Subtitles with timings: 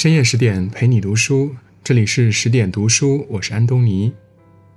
[0.00, 4.14] 深夜十点陪你读书，这里是十点读书，我是安东尼。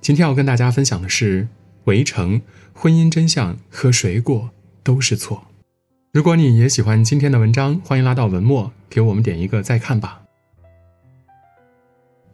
[0.02, 1.44] 今天要跟大家分享的是
[1.86, 2.42] 《围城》，
[2.74, 4.50] 婚姻真相和谁过
[4.84, 5.48] 都是错。
[6.12, 10.24] 如果你也喜欢今天的文章，欢迎拉到文末给我们点一个再看吧。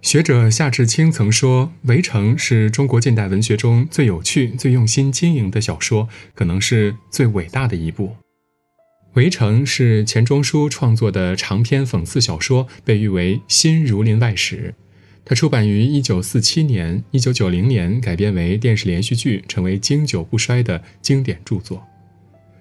[0.02, 8.08] 学者夏志清曾说，《围城》是中国近代文学中最有趣、最用心经营的小说，可能是最伟大的一部。
[9.20, 14.74] 《围城》是钱钟书创作的长篇讽刺小说，被誉为新《儒林外史》。
[15.26, 21.86] 它出版于1947年，1990年改编为电视连续剧，成为经久不衰的经典著作。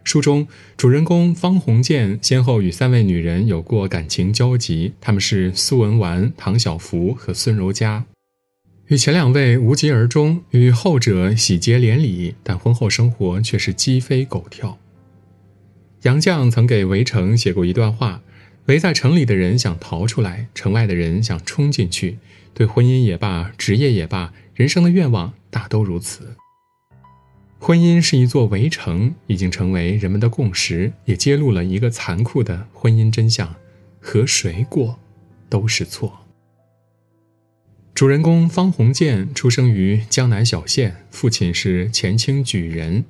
[0.03, 8.05] 书中主人公方鸿渐先后与三位女人有过感情交集，她们是苏文纨、唐晓芙和孙柔嘉。
[8.89, 14.77] 与前两位无疾而终，与后者喜结连理，但婚后生活却是鸡飞狗跳。
[16.03, 18.23] 杨绛曾给《围城》写过一段话：
[18.67, 22.19] 围在城里的人想逃出来，城外的人想冲进去。
[22.55, 26.37] 对婚姻也罢，职业也罢，人生的愿望大都如此。
[27.59, 33.57] 婚姻是一座围城，已经成为人们的共识，也揭露了一个残酷的婚姻真相：
[34.01, 35.01] 和谁过，
[35.49, 36.21] 都是错。
[37.93, 43.05] 主人公方鸿渐出生于江南小县，父亲是前清举人。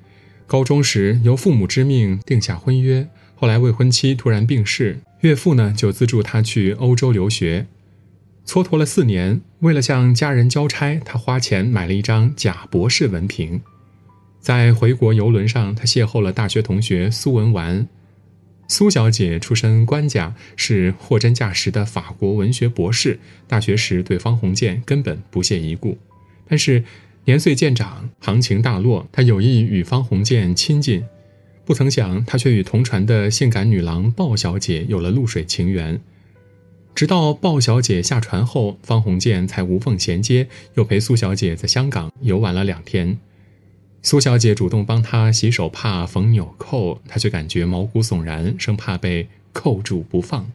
[0.49, 7.67] 高中时由父母之命定下婚约，后来未婚妻突然病逝，岳父呢就资助他去欧洲留学，
[8.47, 9.41] 蹉跎了四年。
[9.59, 13.61] 为了向家人交差，他花钱买了一张假博士文凭。
[14.39, 17.87] 在回国游轮上，他邂逅了大学同学苏文纨。
[18.67, 23.19] 苏小姐出身官家，是货真价实的法国文学博士。
[23.47, 25.99] 大学时对方鸿渐根本不屑一顾，
[26.47, 26.83] 但是。
[27.29, 31.05] 年岁渐长，行情大落，他有意与方鸿渐亲近，
[31.63, 36.01] 不曾想他却与同船的性感女郎鲍小姐有了露水情缘。
[36.95, 43.19] 直到鲍小姐下船后，方鸿渐才无缝衔接，又陪苏小姐在香港游玩了两天。
[44.01, 50.51] 苏小姐主动帮他洗手帕、缝纽扣，他却感觉毛骨悚然，生怕被扣住不放。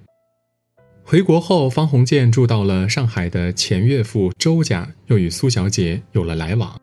[1.06, 6.80] 回国后，方鸿渐住到了上海的前岳父周家，又与苏小姐有了来往。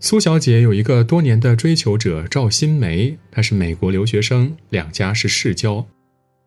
[0.00, 5.86] 苏小姐有一个多年的追求者赵新梅，她是美国留学生，两家是世交。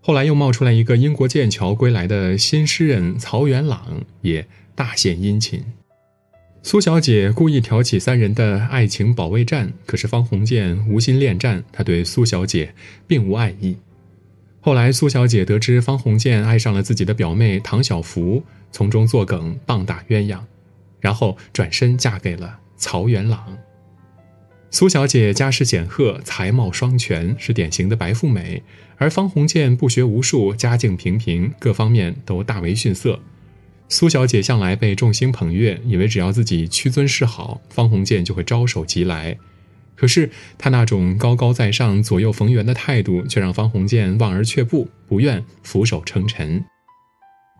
[0.01, 4.45] 后来又冒出来一个英国剑桥归来的新诗人曹元朗，也
[4.75, 5.63] 大献殷勤。
[6.61, 12.75] 苏小姐故意挑起三人的爱情保卫战，可是方鸿渐无心恋战，他对苏小姐
[13.07, 13.77] 并无爱意。
[14.59, 20.39] 后来，苏小姐得知方鸿渐爱上了自己的表妹唐晓芙，从中作梗棒打鸳鸯，
[20.99, 23.57] 然后转身嫁给了曹元朗。
[24.69, 28.61] 苏小姐家世显赫，才貌双全，是典型的白富美；
[28.97, 33.21] 而方鸿渐不学无术，家境平平，各方面都大为逊色。
[33.87, 39.37] 苏小姐向来被众星捧月，以为只要自己屈尊示好，方鸿渐就会招手即来。
[39.97, 46.63] 可是他那种高高在上、左右逢源的态度，却让方鸿渐望而却步，不愿俯首称臣。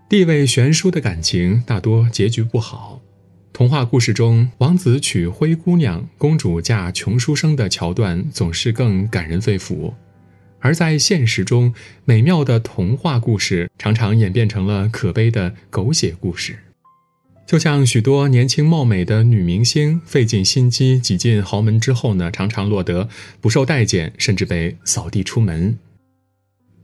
[0.07, 3.01] 地位悬殊的感情大多结局不好。
[3.51, 9.95] 童话故事中，王子娶灰姑娘，公主嫁穷书生的桥段总是更感人肺腑；
[10.59, 11.73] 而在现实中，
[12.05, 16.59] 美妙的童话故事常常演变成了可悲的狗血故事。
[17.47, 23.07] 就像许多年轻貌美的女明星，费尽心机挤进豪门之后呢，常常落得
[23.39, 25.79] 不受待见，甚至被扫地出门。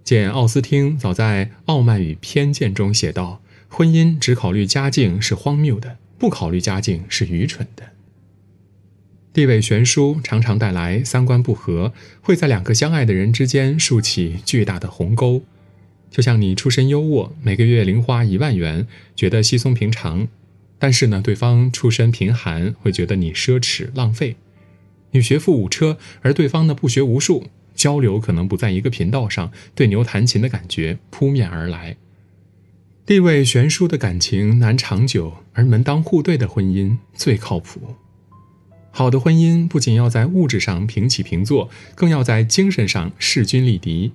[0.06, 7.84] 简·奥斯汀早在《傲慢与偏见》中写道：“婚姻只考虑家境是荒谬的，不考虑家境是愚蠢的。
[9.34, 11.92] 地位悬殊常常带来三观不合，
[12.22, 15.44] 会在两个相爱的人之间竖起巨大的鸿沟。
[16.10, 20.30] 就像你出身优渥，每个月零花一万元，觉得稀松平常。”
[20.84, 24.36] 但是呢，对方出身贫寒，会觉得你奢侈浪费；
[25.12, 31.96] 你学富五车，而对方呢不学无术，交流可能不在一个频道上，对牛弹琴的感觉扑面而来。
[33.06, 37.96] 地位悬殊的感情难长久，而门当户对的婚姻最靠谱。
[38.92, 44.12] 好的婚姻不仅要在物质上平起平坐，更要在精神上势均力敌。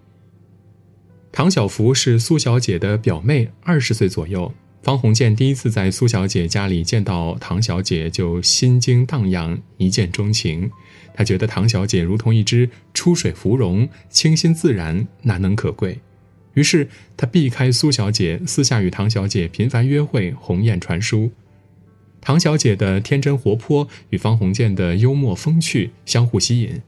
[1.32, 4.52] 唐小芙是苏小姐的表妹，二十岁左右。
[4.82, 10.70] 方鸿渐第一次在苏小姐家里见到唐小姐，就心惊荡漾，一见钟情。
[11.14, 15.98] 他觉得唐小姐如同一只出水芙蓉，清新自然，难能可贵。
[16.54, 21.32] 于是他避开苏小姐，私下与唐小姐频繁约会，鸿雁传书。
[22.20, 26.82] 唐小姐的天真活泼与方鸿渐的幽默风趣相互吸引，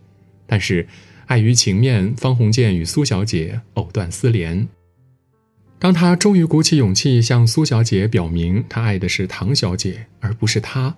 [0.46, 0.86] 但是
[1.26, 4.68] 碍于情面，方鸿渐与苏小姐藕断丝连。
[5.80, 10.94] 当他终于鼓起勇气向苏小姐表明他爱的是唐小姐，而不是他，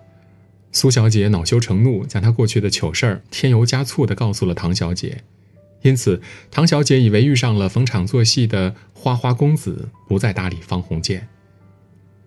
[0.73, 5.23] 苏小姐恼羞成怒，将他过去的糗事儿添油加醋地告诉了唐小姐。
[5.83, 6.21] 因此，
[6.51, 11.29] 唐小姐以为遇上了逢场作戏的花花公子，不再搭理方鸿渐。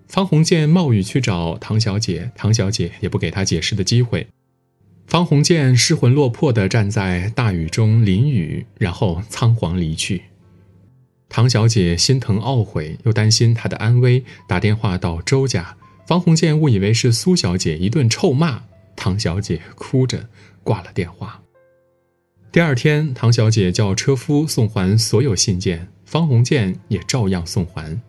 [0.08, 4.26] 方鸿渐冒雨去找唐小姐，唐小姐也不给他解释的机会。
[5.06, 10.22] 方鸿渐失魂落魄地站在大雨中淋雨，然后仓皇离去。
[11.28, 15.76] 唐小姐心疼懊悔，又担心他的安危，打电话到周家。
[16.06, 18.62] 方鸿渐误以为是苏小姐，一顿臭骂。
[18.94, 20.28] 唐小姐哭着
[20.62, 21.42] 挂了电话。
[22.50, 28.00] 第二天，唐小姐叫车夫送还所有信件，方鸿渐也照样送还。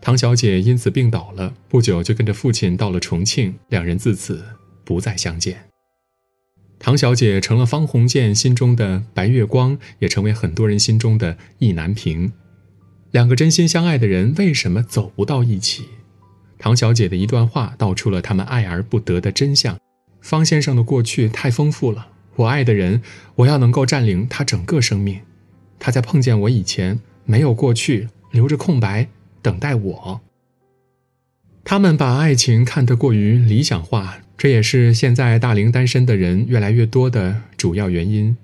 [0.00, 4.42] 唐小姐因此病倒了，不久就跟着父亲到了重庆，两人自此
[4.84, 5.69] 不再相见。
[6.82, 12.32] 唐小姐成了方鸿渐心中的白月光，也成为很多人心中的意难平。
[13.10, 15.84] 两个真心相爱的人为什么走不到一起？
[16.58, 19.78] 唐小姐的一段话道出了他们爱而不得的真相。
[20.22, 23.02] 方先生的过去太丰富了，我爱的人，
[23.34, 25.20] 我要能够占领他整个生命。
[25.78, 29.06] 他在碰见我以前没有过去，留着空白
[29.42, 30.20] 等待我。
[31.64, 34.18] 他们把爱情看得过于理想化。
[34.36, 38.34] 这也是现在大龄单身的人越来越多的主要原因。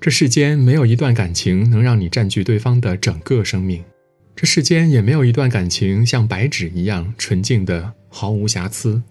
[0.00, 3.84] 这世间没有一段感情能让你占据对方的整个生命，
[4.34, 9.02] 这世间也没有一段感情像白纸一样纯净的毫无瑕疵。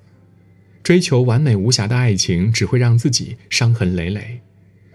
[0.84, 4.42] 追求完美无瑕的爱情只会让自己伤痕累累。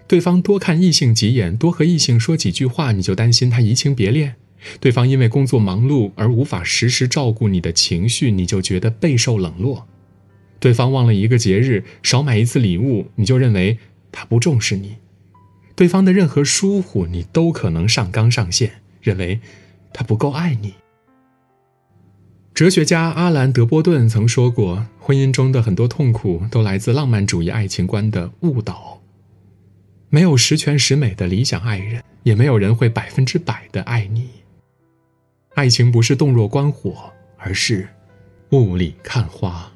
[0.07, 4.33] 对方多看异性几眼，多和异性说几句话，你就担心他移情别恋；
[4.79, 9.87] 对方因为工作忙碌而无法时时照顾你的情绪，你就觉得备受冷落。
[10.59, 13.77] 对方忘了一个节日，少买一次礼物，你就认为
[14.11, 14.97] 他不重视你；
[15.75, 19.41] 对方的任何疏忽，你都可能上纲上线，认为
[19.91, 20.75] 他不够爱你。
[22.53, 29.01] 哲学家阿兰·德波顿曾说过：“婚姻中的很多痛苦都来自浪漫主义爱情观的误导。
[30.09, 34.29] 没有十全十美的理想爱人，也没有人会百分之百的爱你。
[35.55, 37.87] 爱情不是洞若观火，而是
[38.51, 39.71] 雾里看花。”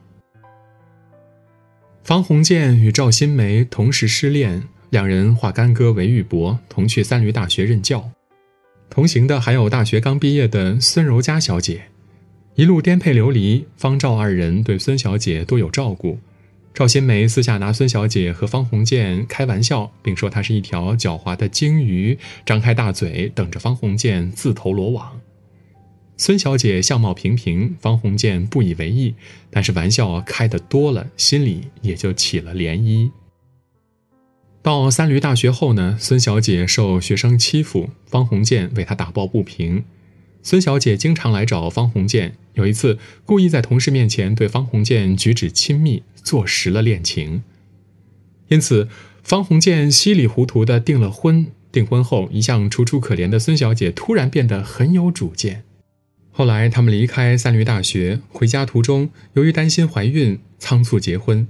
[2.04, 8.10] 方鸿渐与赵新梅同时失恋，两人化干戈为玉帛，同去三闾大学任教。
[8.90, 11.84] 同行的还有大学刚毕业的孙柔嘉小姐。
[12.56, 16.18] 一路颠沛流离，方赵二人对孙小姐多有照顾。
[16.74, 25.20] 赵新梅私下拿孙小姐和方鸿渐开玩笑，并说她是一条狡猾的鲸鱼，张开大嘴等着方鸿渐自投罗网。
[26.18, 29.14] 孙小姐相貌平平，方鸿渐不以为意，
[29.52, 33.12] 但是玩笑开得多了，心里也就起了涟漪。
[34.64, 39.86] 到三闾大学后呢，孙小姐受学生欺负，方鸿渐为她打抱不平。
[40.42, 47.44] 孙小姐经常来找方鸿渐，有一次故意在同事面前对方鸿渐举止亲密，坐实了恋情。
[48.48, 48.90] 因此，
[49.22, 51.48] 方鸿渐稀里糊涂地订了婚。
[51.72, 55.64] 订婚后，一向楚楚可怜的孙小姐突然变得很有主见。
[56.38, 61.48] 后来，他们离开三闾大学，回家途中，由于担心怀孕，仓促结婚。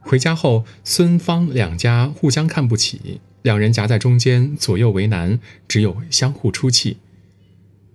[0.00, 6.96] 回家后，孙方两家互相看不起，两人夹在中间，左右为难，只有相互出气。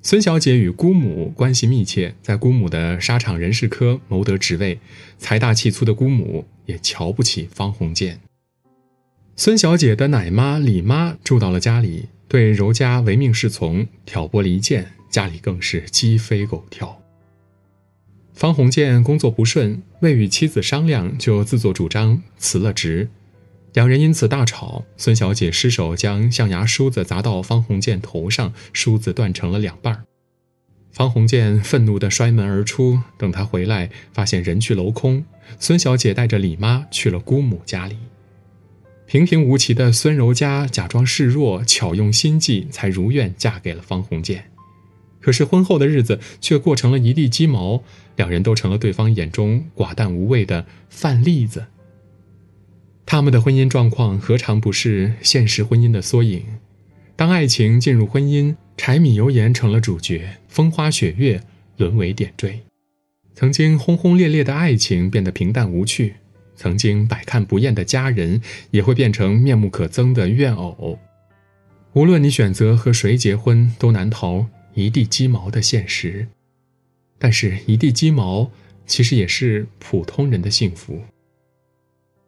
[0.03, 4.79] 孙小姐与姑母关系密切，在姑母的沙场人事科谋得职位，
[5.17, 8.19] 财大气粗的姑母也瞧不起方鸿渐。
[9.35, 14.91] 孙小姐的奶妈李妈住到了家里，对柔家唯命是从，挑拨离间。
[15.11, 16.99] 家里更是鸡飞狗跳。
[18.33, 23.09] 方鸿渐工作不顺，未与妻子商量，就自作主张辞了职，
[23.73, 24.85] 两人因此大吵。
[24.97, 30.05] 孙小姐失手将象牙梳子砸到方鸿渐头上，梳子断成了两半。
[30.91, 35.23] 方鸿渐愤怒地摔门而出，等他回来，发现人去楼空。
[35.59, 37.97] 孙小姐带着李妈去了姑母家里。
[39.05, 44.50] 平平无奇的孙柔嘉假装示弱，巧用心计，才如愿嫁给了方鸿渐。
[45.21, 47.83] 可是婚后的日子却过成了一地鸡毛，
[48.15, 51.67] 两人都成了对方眼中寡淡无味的饭粒子。
[53.05, 56.43] 他们的婚姻状况何尝不是现实婚姻的缩影？
[57.15, 61.41] 当爱情进入婚姻，柴米油盐成了主角，风花雪月
[61.77, 62.61] 沦为点缀。
[63.35, 66.15] 曾经轰轰烈烈的爱情变得平淡无趣，
[66.55, 70.97] 曾经百看不厌的家人也会变成面目可憎的怨偶。
[71.93, 74.47] 无论你选择和谁结婚，都难逃。
[74.73, 76.27] 一地鸡毛的现实，
[77.17, 78.51] 但是，一地鸡毛
[78.85, 81.01] 其实也是普通人的幸福。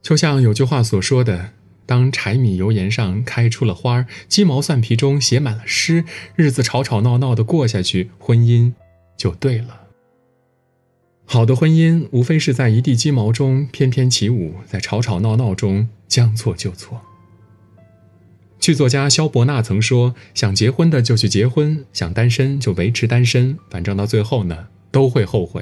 [0.01, 1.51] 就像有句话所说的
[1.85, 6.03] ：“当柴米油盐上开出了花儿，鸡毛蒜皮中写满了诗，
[6.35, 8.73] 日子吵吵闹闹的过下去，婚姻
[9.15, 9.87] 就对了。
[11.25, 17.01] 好的婚姻，无非是在一地鸡毛中翩翩起舞，在吵吵闹闹中将错就错。
[18.63, 25.61] 剧作家萧伯纳曾说：“想结婚的就去结婚，想单身就维持单身，反正到最后呢，都会后悔。”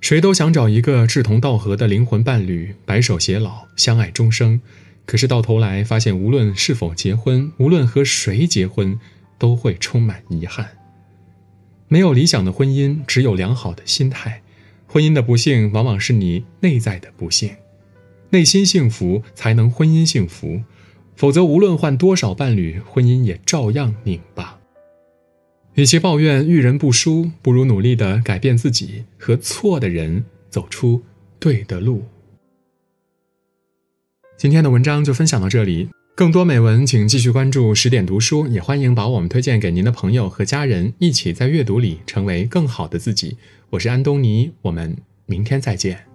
[0.00, 4.62] 谁都想找一个志同道合的灵魂伴侣，白首偕老，相爱终生。
[5.04, 8.98] 可是到头来发现，无论是否结婚，无论和谁结婚，
[9.38, 10.70] 都会充满遗憾。
[11.88, 14.40] 没有理想的婚姻，只有良好的心态。
[14.86, 17.50] 婚姻的不幸，往往是你内在的不幸。
[18.30, 20.62] 内心幸福，才能婚姻幸福。
[21.20, 24.58] 否则，无论换多少伴侣，婚姻也照样拧巴。
[25.74, 31.02] 与其抱怨遇人不淑，不如努力的改变自己，和错的人走出
[31.38, 32.04] 对的路。
[34.38, 43.36] 今天的文章就分享到这里，更多美文请继续关注十点读书，也欢迎把我们推荐给您的朋友和家人，一起在阅读里成为更好的自己。
[43.68, 44.96] 我是安东尼，我们
[45.26, 46.09] 明天再见。